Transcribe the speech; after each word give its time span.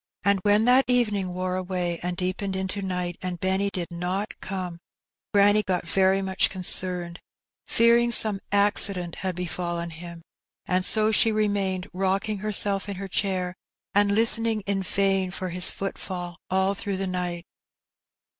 211 0.23 0.51
when 0.51 0.65
thAt 0.65 0.83
evening 0.89 1.31
wore 1.35 1.55
away 1.55 1.99
and 2.01 2.17
deepened 2.17 2.55
into 2.55 2.81
night, 2.81 3.15
and 3.21 3.39
Benny 3.39 3.69
did 3.69 3.91
not 3.91 4.33
come, 4.39 4.79
granny 5.31 5.61
got 5.61 5.87
very 5.87 6.23
much 6.23 6.49
concerned, 6.49 7.19
fear 7.67 7.99
ing 7.99 8.11
some 8.11 8.39
accident 8.51 9.17
had 9.17 9.35
befallen 9.35 9.91
him; 9.91 10.23
and 10.65 10.83
so 10.83 11.11
she 11.11 11.31
remained. 11.31 11.87
rocking 11.93 12.39
herself 12.39 12.89
in 12.89 12.95
her 12.95 13.07
chair, 13.07 13.53
and 13.93 14.15
listening 14.15 14.61
in 14.61 14.81
vain 14.81 15.29
for 15.29 15.49
his 15.49 15.65
^ 15.65 15.69
footfall 15.71 16.39
all 16.49 16.73
through 16.73 16.97
the 16.97 17.05
night. 17.05 17.45